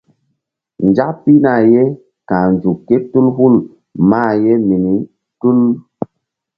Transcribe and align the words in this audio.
Nzak 0.87 1.13
pihna 1.23 1.53
ye 1.71 1.83
ka̧h 2.29 2.45
nzuk 2.53 2.77
kétul 2.87 3.27
hul 3.35 3.55
mah 4.09 4.31
ye 4.43 4.53
mini 4.67 4.95
tul. 5.39 5.59